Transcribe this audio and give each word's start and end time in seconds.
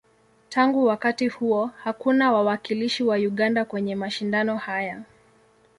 Tangu 0.49 0.85
wakati 0.85 1.27
huo, 1.27 1.65
hakuna 1.83 2.31
wawakilishi 2.31 3.03
wa 3.03 3.15
Uganda 3.15 3.65
kwenye 3.65 3.95
mashindano 3.95 4.57
haya. 4.57 5.01